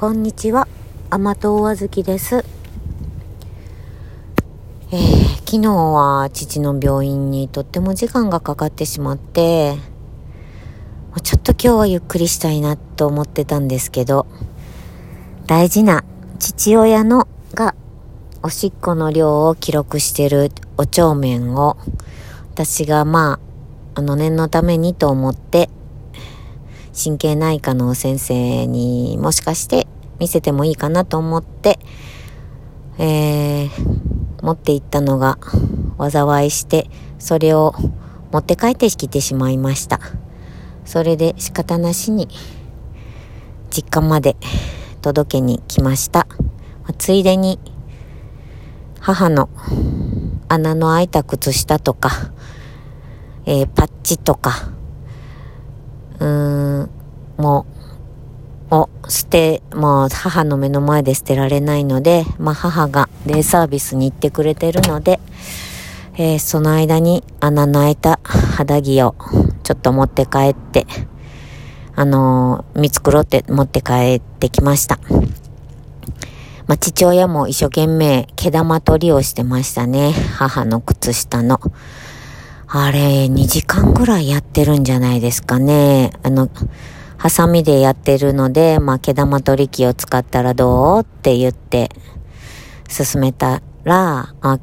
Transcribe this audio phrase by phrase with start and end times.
[0.00, 0.66] こんにちは。
[1.10, 2.36] 甘党あずきです。
[4.92, 9.76] えー、昨日は父の病院にとっても時間がかかってしまって
[11.22, 14.26] ちょっと今日はゆっくりしたいなと思ってたんですけど
[15.46, 16.02] 大事な
[16.38, 17.74] 父親のが
[18.42, 21.76] おしっこの量を記録してるお帳面を
[22.54, 23.38] 私がま
[23.94, 25.68] ああの念のためにと思って
[26.92, 29.86] 神経内科の先生にもしかして
[30.18, 31.78] 見せてもいいかなと思って、
[32.98, 33.70] えー、
[34.42, 35.38] 持って行ったのが
[35.98, 37.74] 災いして、それを
[38.32, 40.00] 持って帰ってきてしまいました。
[40.84, 42.28] それで仕方なしに
[43.70, 44.36] 実家まで
[45.02, 46.26] 届けに来ました。
[46.98, 47.58] ついでに
[48.98, 49.48] 母の
[50.48, 52.10] 穴の開いた靴下とか、
[53.46, 54.72] えー、パッチとか、
[56.18, 56.90] うーん、
[57.38, 57.66] も
[58.70, 65.20] う、を捨て、もう母の目の前で捨てられないので、まあ母がデイサービスに行ってくれてるので、
[66.16, 69.14] えー、その間に穴の開いた肌着を
[69.62, 70.86] ちょっと持って帰って、
[71.94, 74.98] あのー、見繕って持って帰ってきました。
[76.66, 80.12] まあ、父親も一生懸命毛玉取りをしてましたね。
[80.36, 81.60] 母の靴下の。
[82.68, 86.12] あれ、2時間ぐらいやってるんじゃないですかね。
[86.22, 86.48] あの、
[87.20, 91.90] ハサミでやってるので、まあ、毛玉取り機を使ったらどうって言って
[92.88, 94.58] 進めたら、あ、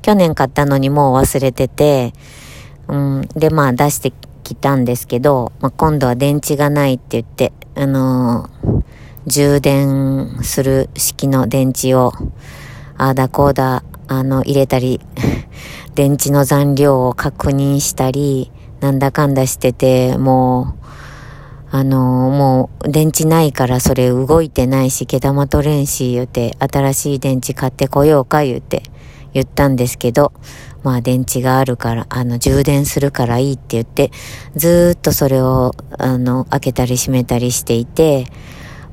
[0.00, 2.12] 去年買ったのにもう忘れてて、
[2.86, 4.12] うん、で、まあ出して
[4.44, 8.82] きたんですけど、まあ、今度は電池がないって言って、あのー、
[9.26, 12.12] 充電する式の電池を、
[12.96, 15.00] ああだこうだ、あの、入れたり
[15.96, 20.80] 電池の残量を確認したり、なんだかんだしてて、もう、
[21.72, 28.82] あのもう電池ないからそれ動いてないし、毛玉取れんし、言うて、新しい電池買ってこようか、言うて、
[29.32, 30.32] 言ったんですけど、
[30.82, 34.10] まあ電池があるから、あの、充電するからいいって言って、
[34.56, 38.26] ずっとそれを、あの、開けたり閉めたりしていて、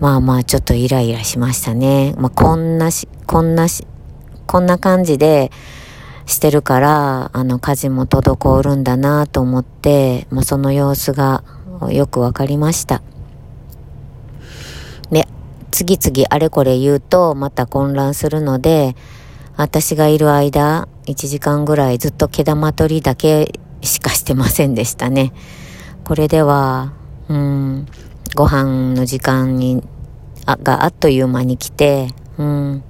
[0.00, 2.14] まあまあちょっとイライラしましたね。
[2.18, 3.86] まあこんなし、こんなし、
[4.48, 5.52] こんな感じで、
[6.26, 11.44] してるから、あの、家事も滞るんだなと思って、まあ、その様子が
[11.90, 13.02] よくわかりました。
[15.10, 15.28] で、
[15.70, 18.96] 次々あれこれ言うと、また混乱するので、
[19.56, 25.32] 私がいる間、1時間ぐらいずっと毛玉取りだけしかしてませんでしたね。
[26.04, 26.92] これでは、
[27.28, 27.86] うん、
[28.34, 29.82] ご飯の時間に、
[30.46, 32.84] あ、があっという間に来て、うん、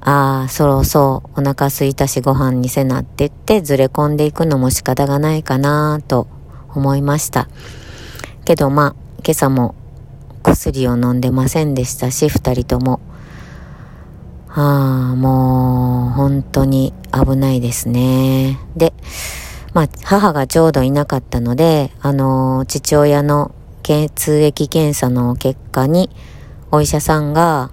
[0.00, 6.28] ああ、そろそろお腹すいたしご飯にせなってってずれ込んでいくのも仕方がないかなと
[6.78, 7.48] 思いました。
[8.44, 8.94] けどまあ、
[9.24, 9.74] 今朝も
[10.42, 13.00] 薬を飲んでませんでしたし、二人とも。
[14.50, 18.58] ああ、もう本当に危ないですね。
[18.76, 18.94] で、
[19.74, 26.10] まあ、母がちょうどいなかったので、あの、父親の血液検査の結果に、
[26.70, 27.70] お医者さんが、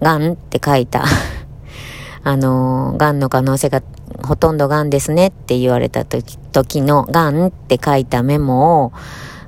[0.00, 1.04] がんって書いた
[2.22, 3.82] あの、がんの可能性が
[4.22, 8.92] ほとんどがんですねって言われた時時のがんって書いたメモを、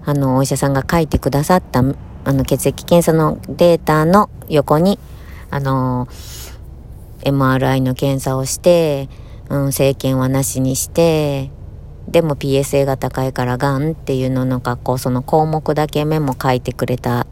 [0.04, 4.98] あの、お医者さんが書いてくださった、あの、血液検査のデータの横に、
[5.50, 6.08] あの、
[7.22, 9.08] MRI の検査をして、
[9.48, 11.50] うん、生検はなしにして、
[12.08, 17.26] でも PSA が高いからがんっていうのの学校、その項目だけメモ書いてくれた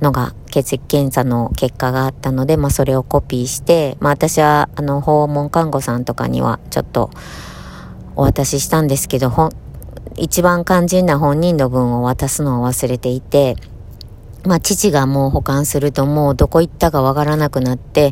[0.00, 7.10] のが血液検査の結果があったので、まあそれをコピーして、まあ私はあの訪問看護さんとかにはちょっと
[8.16, 9.50] お渡ししたんですけど、ほん、
[10.16, 13.56] 一番肝心な本人の分を渡すのを忘れていて、
[14.44, 18.10] まあ父がもう保管するともうどこ行ったかわからなくなって、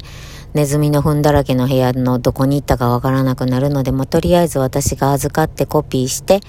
[0.54, 6.41] ネズミの糞だらけの部屋のどこに行ったかわからなくなるので、まあとりあえず私が預かってコピーして、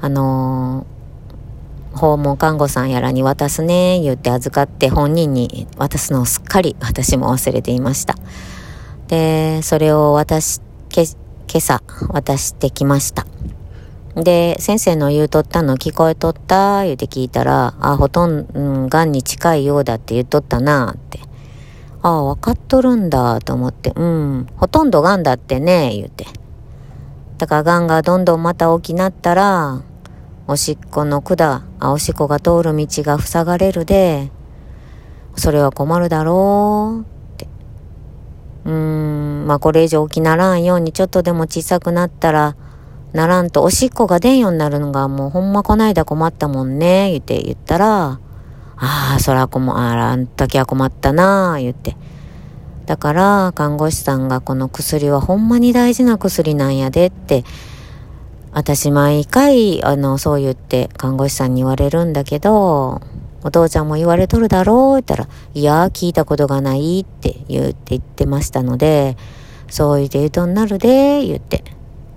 [0.00, 0.93] あのー
[1.94, 8.16] 訪問看護さんやらに渡すね、言って預かって本人に渡すのをすっかり私も忘れていました。
[9.08, 11.16] で、それを私、け、今
[11.56, 13.26] 朝渡してきました。
[14.16, 16.84] で、先生の言うとったの聞こえとった？
[16.84, 21.20] 言うて聞いたら、あ、ほとんど、うん、癌に近いようだって言っとったなって。
[22.02, 26.26] ああ、わかっとるんだと思って、うん、ほとんど癌だってね、言うて。
[27.38, 29.82] だから癌がどんどんまた大きなったら、
[30.46, 34.30] おしっこの管、あ、おしっこが通る道が塞がれるで、
[35.36, 37.48] それは困るだろうって。
[38.66, 42.56] うーん、まあこれ以上大きならんようにちょっとでも小さくなったら、
[43.14, 48.20] ならんとおしっこが出んようになるのがもうほんまこないだ困ったもんね、言って言ったら、
[48.76, 51.96] ああ、そら困、あら、あん時は困ったな、言って。
[52.84, 57.44] だから、看護師さんがこの薬はほんまに大事な薬なんやでって、
[58.54, 63.02] 私毎回、あの、そう言って看護師さんに言われるんだけど、
[63.42, 69.16] お父ちゃんも言われとるだろうって言ったら、いや、聞いたことがないって言って言ってましたので、
[69.68, 71.64] そう言って言うとになるで、言って。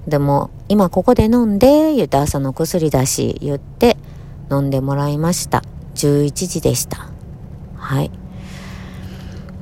[0.08, 3.98] でも、今ここで飲んで、言って朝の薬だし、言って
[4.52, 5.64] 飲んでもらいました。
[5.96, 7.10] 11時でした。
[7.78, 8.12] はい。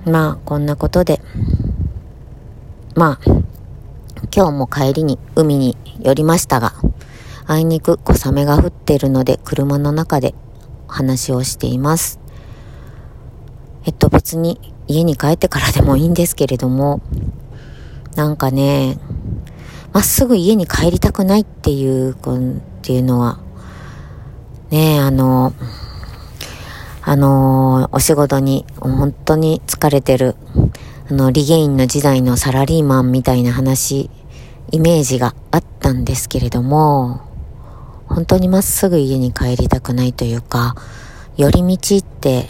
[0.05, 1.21] まあ、こんなことで、
[2.95, 3.44] まあ、
[4.35, 6.73] 今日も帰りに海に寄りましたが、
[7.47, 10.35] あいにく小雨が降っているので車の中で
[10.89, 12.19] 話をしています。
[13.85, 14.59] えっと別に
[14.89, 16.99] 家に帰ってからでもいいんですけれども、
[18.17, 18.97] なんかね、
[19.93, 22.15] まっすぐ家に帰りたくないっていう、っ
[22.81, 23.39] ていうのは、
[24.69, 25.53] ねえあの、
[27.03, 30.35] あのお仕事に本当に疲れてる、
[31.09, 34.09] あの、リゲインの時代のサラリーマンみたいな話、
[34.71, 37.21] イメージがあったんですけれども、
[38.07, 40.75] 本当にまっすぐ家に帰りたくないというか、
[41.37, 42.47] 寄り道って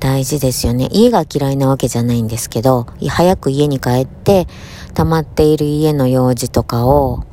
[0.00, 0.88] 大事ですよね。
[0.90, 4.46] 家が嫌いなわけじゃないんですけど、早く家に帰って、
[4.94, 7.24] 溜まっている家の用事とかを、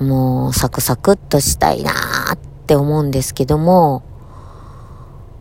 [0.00, 4.02] もうサクサクっとしたいなーって思うんですけども、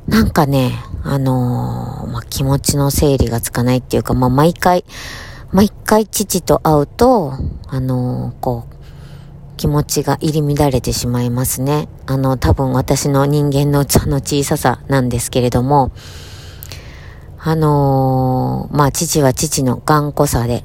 [0.07, 0.73] なんかね、
[1.03, 4.85] あのー、まあ、気持ちの整理がつかないっていうか、まあ、毎回、
[5.53, 7.33] 毎回父と会うと、
[7.67, 8.75] あのー、こう、
[9.55, 11.87] 気持ちが入り乱れてしまいますね。
[12.07, 15.91] あの、多分私の人間の器の小ささなんですけれども、
[17.37, 20.63] あのー、まあ、父は父の頑固さで、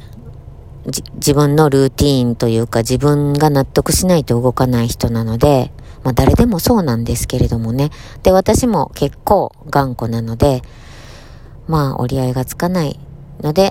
[1.16, 5.70] 自分のルーティーンというか自分が納得しないと動かない人なので、
[6.02, 7.90] まあ誰でもそうなんですけれどもね。
[8.22, 10.62] で、私も結構頑固なので、
[11.66, 12.98] まあ折り合いがつかない
[13.42, 13.67] ので、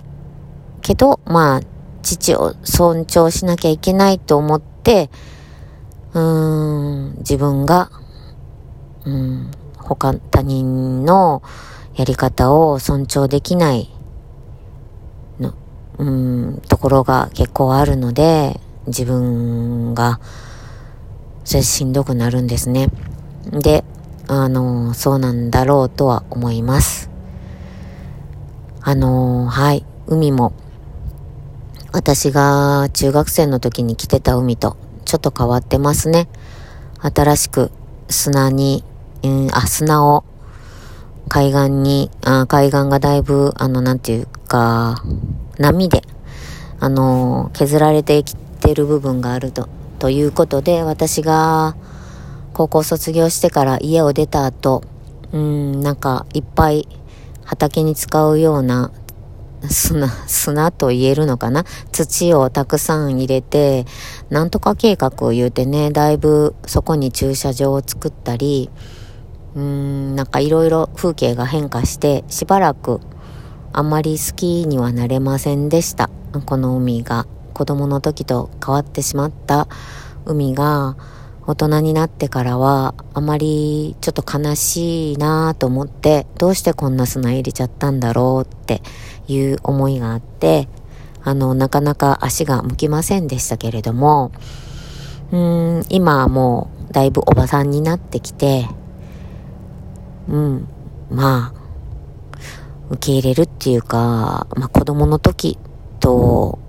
[0.87, 1.61] けど、まあ
[2.01, 5.09] 父を尊重しなきゃいけないと思って、
[6.13, 7.91] うーん、自分が、
[9.03, 11.43] うん、他、他人の
[11.93, 13.89] やり方を尊重できない
[15.41, 15.53] の、
[15.97, 20.21] うん、ところが結構あるので、自分が、
[21.43, 22.87] それしんどくなるんですね。
[23.51, 23.83] で、
[24.29, 27.09] あの、そうなんだろうとは思います。
[28.81, 30.53] あの、はい、海も、
[31.91, 36.27] 私が中学生の時に来てた海とちょっと変わってますね。
[37.01, 37.71] 新しく
[38.09, 38.83] 砂に、
[39.23, 40.23] うん、あ、砂を
[41.29, 45.03] 海岸に、あ海岸がだいぶ、あの、なんていうか、
[45.57, 46.01] 波で、
[46.79, 49.67] あの、削られてきてる部分があると、
[49.99, 51.75] ということで、私が
[52.53, 54.83] 高校卒業してから家を出た後、
[55.31, 56.87] うん、なんかいっぱい
[57.43, 58.91] 畑に使うような
[59.69, 61.63] 砂、砂と言えるのかな？
[61.91, 63.85] 土をたくさん入れて、
[64.29, 68.69] なんとか計画を言うてね、だいぶそこに駐車場を作ったり、
[69.55, 73.01] うーん、なんかいろいろ風景が変化して、しばらく
[73.73, 76.09] あまり好きにはなれませんでした。
[76.45, 77.25] この海が。
[77.53, 79.67] 子供の時と変わってしまった
[80.25, 80.95] 海が、
[81.47, 88.83] 大人になってからは、あまりちょっと悲しいなと思って、どうしてこんな砂入れちゃったんだろうって
[89.27, 90.67] いう思いがあって、
[91.23, 94.31] あの、なかなか足が向きませんでしたけれども、
[95.31, 98.67] うん、今はもうだいぶおばさんになってきて、
[100.29, 100.67] うん、
[101.09, 101.57] まあ、
[102.89, 105.57] 受け入れるっていうか、まあ子供の時
[105.99, 106.59] と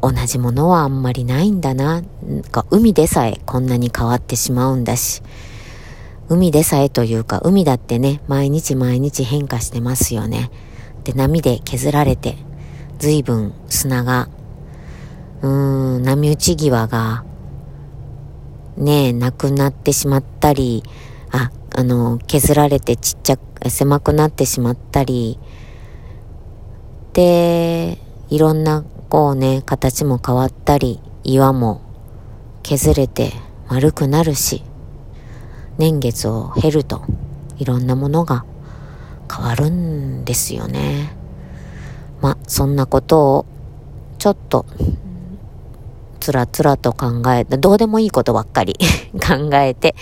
[0.00, 2.02] 同じものはあんまりないんだな。
[2.22, 5.22] なんか海でさえこんなに変わってしまうんだし。
[6.30, 10.50] 海でさえというか、海だってね、毎日毎日変化してますよね。
[11.08, 12.36] で、波で削られて、
[12.98, 14.28] 随分砂が、
[15.40, 17.24] うーん、波打ち際が、
[18.76, 20.82] ねえなくなってしまったり、
[21.30, 25.38] あ、あの、削られてちっちゃく、狭くなってしまったり、
[27.14, 27.96] で、
[28.28, 31.80] いろんな、こうね、形も変わったり、岩も
[32.62, 33.32] 削れて
[33.70, 34.62] 丸くなるし、
[35.78, 37.00] 年月を経ると、
[37.56, 38.44] いろんなものが
[39.32, 41.12] 変わるんですよね。
[42.20, 43.46] まそんなことを、
[44.18, 44.66] ちょっと、
[46.20, 48.74] つらつらと考えて、どうでもいいことばっかり
[49.14, 49.94] 考えて、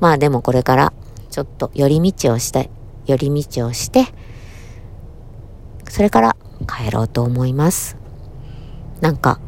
[0.00, 0.92] まあでもこれから
[1.30, 2.70] ちょっと寄り道をして、
[3.06, 4.06] 寄り道をして、
[5.88, 6.36] それから
[6.66, 7.96] 帰ろうと思います。
[9.00, 9.40] なんか、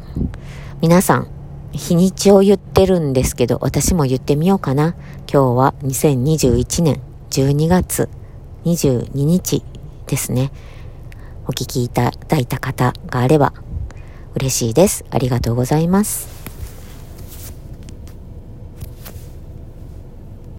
[0.81, 1.27] 皆さん、
[1.71, 4.95] 日にちを言ってるんですけど、私も言ってみようかな。
[5.31, 8.09] 今日は2021年12月
[8.65, 9.63] 22日
[10.07, 10.51] ですね。
[11.47, 13.53] お聞きいただいた方があれば
[14.35, 15.05] 嬉しいです。
[15.11, 16.34] ありがとうございます。